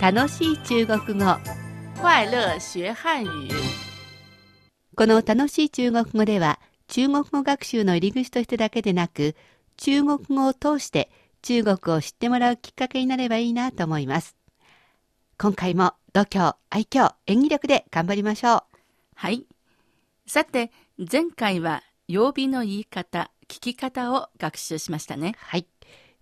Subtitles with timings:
[0.00, 1.36] 楽しい中国語
[2.00, 3.50] 快乐学汉语。
[4.96, 6.58] この楽しい中国語では
[6.88, 9.36] 中国語学習の入り口としてだけでなく
[9.76, 11.10] 中国語を通して
[11.42, 14.36] 中国を知ってもらうきっかけになればいいなと思います
[15.38, 18.62] 今回も度胸愛嬌演技力で頑張りましょう
[19.16, 19.44] はい。
[20.26, 25.34] さて、前回は曜日の言い方、聞き方を学習しましたね。
[25.36, 25.66] はい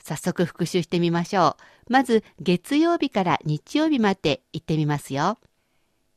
[0.09, 1.57] 早速復習してみましょ
[1.89, 5.39] うまず月曜日から日曜日まで言ってみますよ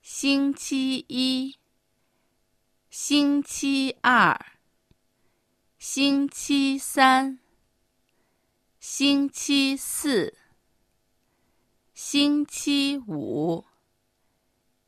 [0.04, 1.60] 星期一、
[2.90, 4.40] 星期二、
[5.78, 7.40] 星期三、
[8.80, 10.34] 星期四、
[11.94, 13.64] 星期五、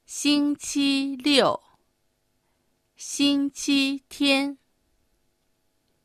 [0.08, 1.62] 星期六、
[2.98, 4.58] 星期天。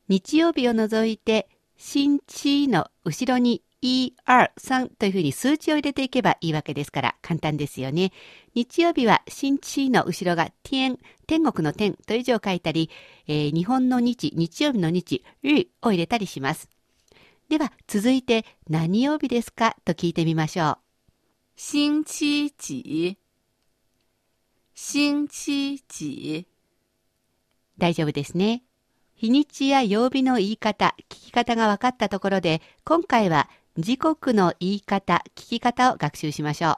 [0.08, 1.48] 日曜日を除いて、
[1.78, 8.10] 新地の後ろに ER3 というふうに数値を入れていけばいいわけですから簡単ですよね。
[8.54, 10.98] 日曜日は新地の後ろが天、
[11.28, 12.90] 天国の天という字を書いたり、
[13.28, 16.68] えー日本の日、日曜日の日、日を入れたりします。
[17.48, 19.76] では続いて何曜日ですか？
[19.84, 20.78] と聞いてみましょう。
[21.56, 23.16] 星期几？
[24.74, 26.46] 星期几？
[27.78, 28.64] 大丈夫ですね。
[29.18, 36.76] 日にちや曜日の言い方、聞き方が分かったところで、今回は時刻の言い方、聞き方を学習しましょう。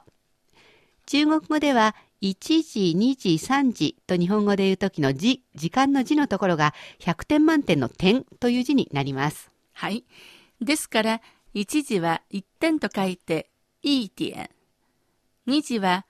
[1.05, 9.51] 中国語では、1時、2時、3時と日本語で言うときの時、時間の字のところが100点満点の点という字になります。
[9.73, 10.03] はい。
[10.59, 11.21] ですから、
[11.53, 13.51] 1時は1点と書いて、
[13.83, 14.49] 1点。
[15.45, 16.07] 2時は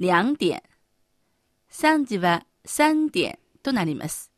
[0.00, 0.60] 2点。
[1.70, 4.32] 3時は3点となります。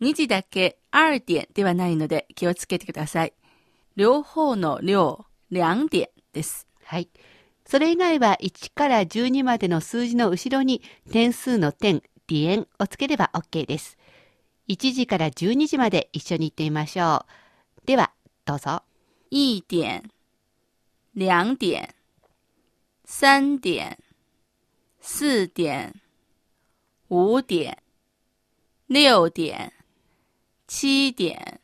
[0.00, 3.32] 2時だけ2点ではないので気をつけてください。
[3.96, 6.66] 両方の両、2点です。
[6.84, 7.08] はい。
[7.66, 13.96] それ以外は1から12までの数字の後ろに点数の点、点をつければ OK です。
[14.68, 17.24] 1時から12時まで一緒に言ってみましょ
[17.82, 17.86] う。
[17.86, 18.12] では、
[18.44, 18.82] どうぞ。
[19.30, 20.10] 1点、
[21.16, 21.94] 2点、
[23.06, 23.96] 3点、
[25.00, 26.00] 4点、
[27.10, 27.78] 5点、
[28.90, 29.72] 6点、
[30.68, 31.60] 7点、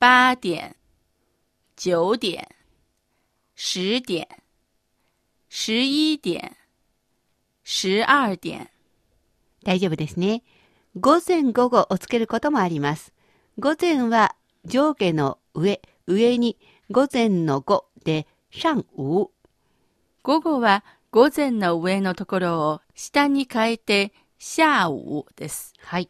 [0.00, 0.74] 8点、
[1.76, 2.48] 9点、
[3.56, 4.28] 10点、
[5.48, 6.56] 11点、
[7.64, 8.70] 12点。
[9.62, 10.42] 大丈夫ですね。
[10.98, 13.12] 午前午後をつけることもあります。
[13.60, 16.58] 午前は上下の上、上に
[16.90, 19.30] 午前の午で上午。
[20.24, 25.72] 午後は午前の上のところを下に変えて下午です。
[25.78, 26.08] はい。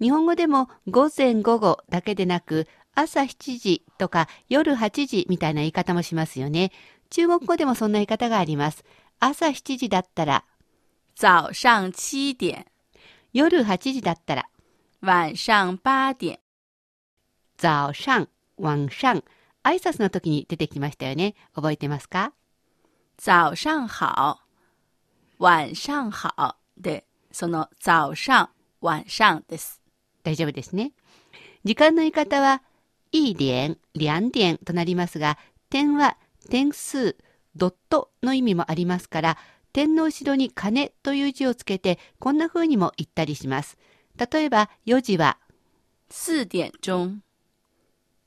[0.00, 6.72] 日本語でも午前午後だけでなく朝7時とか夜8時みたいな言い方もしますよね。
[7.10, 8.84] 中国語でもそんな言い方があります。
[9.18, 10.44] 朝7時だったら、
[11.14, 12.66] 早上7点、
[13.32, 14.48] 夜8時だったら、
[15.00, 16.40] 晚上8点。
[17.56, 19.24] 早上、晚上。
[19.64, 21.34] 挨拶の時に出てきましたよね。
[21.54, 22.32] 覚えてますか？
[23.18, 24.40] 早上好、
[25.38, 28.48] 晚上好で、その早上、
[28.80, 29.77] 晚上です。
[30.28, 30.92] 大丈夫ですね。
[31.64, 32.62] 時間の言い方は、
[33.12, 35.38] 一点、两点となりますが、
[35.70, 36.18] 点は
[36.50, 37.16] 点数、
[37.56, 39.38] ドットの意味もありますから、
[39.72, 43.78] 点の後ろに金という字をつけて、こんな風にも言ったりします。
[44.30, 45.38] 例えば、4時は、
[46.10, 47.22] 4点鐘、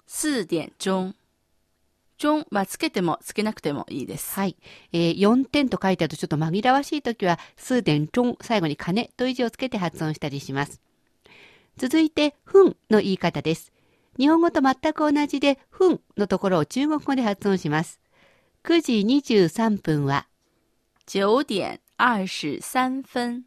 [0.08, 1.14] 4点鐘。
[2.18, 4.34] 鐘はつけてもつけなくてもいいです。
[4.40, 4.56] はい、
[4.92, 10.82] えー4点と書いてあるとちょっと紛らわしいときは、数点チョン、最後に金という字をつけて発音したりします。
[11.82, 13.74] 続いて、分の言い方です。
[14.20, 18.00] 日本語と全く同じで、分のところを中国語で発音します。
[18.64, 20.28] 9時23分は、
[21.08, 23.46] 9点23分。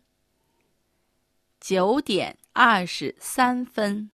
[1.60, 4.08] 9点23分。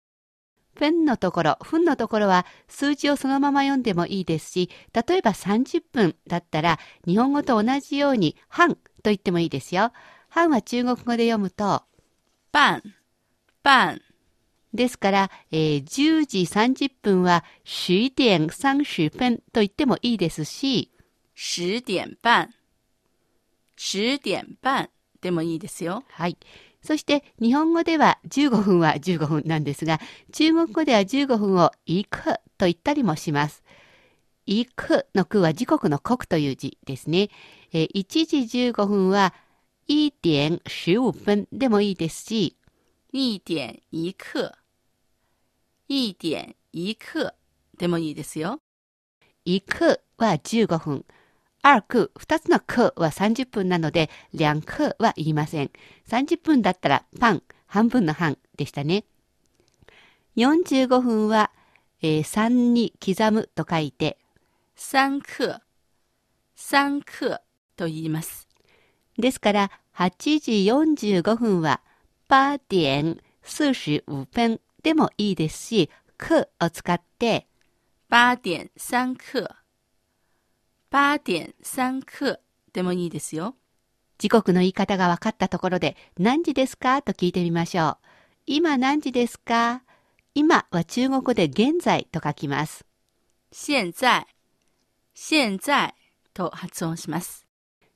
[0.74, 8.80] 分のところ、分のところは数字をそのまま読んでもいいですし、例えば30分だったら、日本語と同じように、半と
[9.12, 9.92] 言ってもいいですよ。
[10.28, 11.84] 半は中国語で読むと、
[12.52, 12.82] 半、
[13.64, 14.02] 半。
[14.78, 20.92] ですから、えー10時30分は10点30分と言ってもいいですし、
[21.36, 22.54] 10点半。
[23.78, 24.90] 10点半
[25.22, 26.04] でもいいですよ。
[26.08, 26.38] はい。
[26.82, 30.00] そして日本語では15分は15分なんですが、
[30.32, 32.24] 中国語では15分をいく
[32.58, 33.64] と言ったりもします。
[34.46, 37.30] いくのくは時刻の刻という字ですね。
[37.74, 38.38] えー1時
[38.70, 39.34] 15分は
[39.90, 42.56] 1点15分でもいいですし、
[43.12, 44.52] 一点一刻。
[45.88, 47.34] 一点一刻
[47.78, 48.60] でもいいですよ。
[49.46, 51.06] 行くは15分。
[51.64, 55.72] 二空、二つの空は30分なので、两空は言いません。
[56.08, 59.06] 30分だったらパン、半分の半でしたね。
[60.38, 61.52] 45分は、
[62.02, 64.18] えー、3に刻むと書いて、
[64.76, 65.60] 三克、
[66.56, 67.40] 三克
[67.76, 68.48] と言います。
[69.18, 70.52] ですから、8時
[71.22, 71.82] 45分は、
[72.30, 77.46] 8点45分でもいいですし、空を使って、
[78.10, 79.46] 八点三克、
[80.90, 82.40] 八点三克
[82.72, 83.58] でもいいですよ。
[84.18, 87.02] 時刻の言い方が分かったところで、何時ですか？
[87.02, 87.98] と聞いてみましょう。
[88.46, 89.84] 今何時ですか？
[90.34, 92.86] 今は中国語で現在と書きます。
[93.52, 94.26] 現在、
[95.14, 95.96] 現在
[96.34, 97.46] と発音します。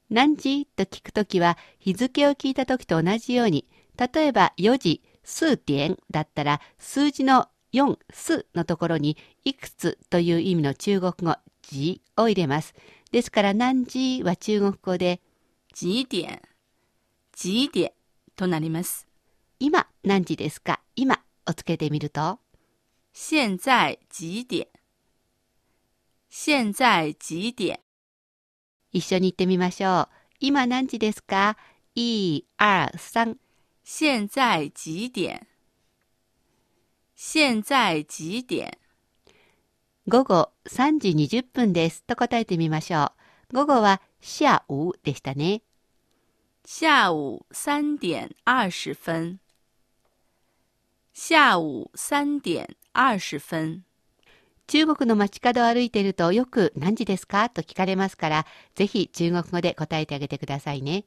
[0.10, 0.66] 何時？
[0.66, 3.66] と聞くときは日付を聞いたときと同じように、
[3.98, 12.74] 例えば4時数点だったら数字の4数のところにいくつという意味の中国語時を入れます。
[13.12, 15.22] ですから何時は中国語で
[15.74, 16.42] 几点、
[17.34, 17.92] 几点
[18.36, 19.08] となります。
[19.60, 20.82] 今何時ですか？
[20.96, 22.40] 今をつけてみると
[23.14, 24.68] 現在几点
[26.30, 27.80] 現在几点
[28.92, 30.10] 一緒に言ってみましょう。
[30.40, 31.58] 今何時ですか
[31.96, 33.36] ?1、2、3。
[33.84, 35.48] 現在几点？
[37.16, 38.78] 現在几点？
[40.08, 43.12] 午後3時20分ですと答えてみましょ
[43.52, 43.56] う。
[43.56, 45.62] 午後は下午でしたね。
[46.66, 49.40] 下午三点二十分。
[51.14, 53.84] 下午三点二十分。
[54.68, 57.50] 中国の街角を歩いているとよく何時ですか？
[57.50, 61.04] と聞かれますから、ぜひ中国語で答えてあげてくださいね。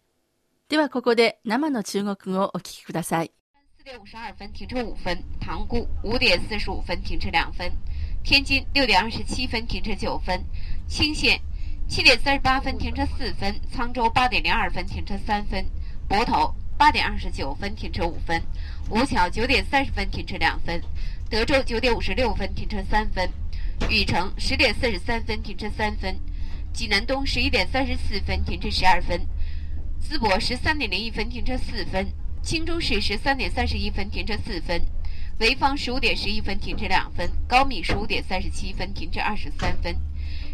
[0.70, 3.32] ではここで生の中国語をお聞きください。
[3.78, 7.72] 四点五十二分停车五分，塘沽五点四十五分停车两分，
[8.24, 10.44] 天津六点二十七分停车九分，
[10.88, 11.42] 清县
[11.88, 15.66] 七点三十八分停车四分，沧州八点零二分停车三分，
[16.08, 18.40] 泊头八点二十九分停车五分，
[18.92, 20.80] 吴桥九点三十分停车两分，
[21.30, 23.28] 德州九点五十六分停车三分，
[23.90, 26.16] 禹城十点四十三分停车三分，
[26.74, 29.20] 济南东十一点三十四分停车十二分，
[30.05, 32.13] 淄博十三点零一分停车四分，
[32.43, 34.85] 青州市十三点三十一分停车四分，
[35.39, 39.97] 潍坊十五点十一分停车两分，高密十五点三十七分停车二十三分，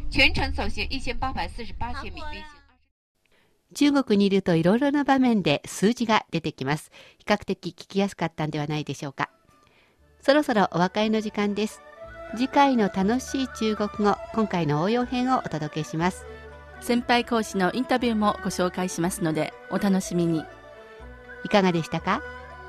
[0.08, 2.22] 全程走行一千八百四十八千米，
[3.74, 6.92] 中国にいるといろいろな場面で数字が出てきます。
[7.18, 9.30] 比較的聞きやすかったんではないでしょうか。
[10.22, 11.82] そろそろお別れの時間です。
[12.36, 16.24] 次回の楽しい中国語、今回の応用編をお届けします。
[16.80, 20.44] 先輩講師のインタビューもご紹介しますのでお楽しみに。
[21.44, 22.22] いかがでしたか？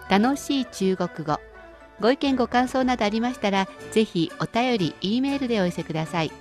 [0.09, 1.39] 楽しい中国語。
[1.99, 6.31] ご意見ご感想などありましたら、ぜひお便り、E メールでお寄せください。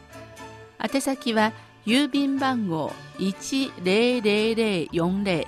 [0.82, 1.52] 宛先は
[1.86, 5.46] 郵便番号10040